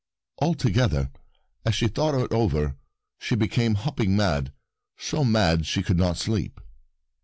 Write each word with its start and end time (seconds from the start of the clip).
Altogether, 0.39 1.11
as 1.63 1.75
she 1.75 1.87
thought 1.87 2.15
it 2.19 2.33
over 2.33 2.75
she 3.19 3.35
became 3.35 3.75
hopping 3.75 4.15
mad, 4.15 4.51
so 4.97 5.23
mad 5.23 5.67
she 5.67 5.83
could 5.83 5.97
not 5.99 6.17
sleep. 6.17 6.59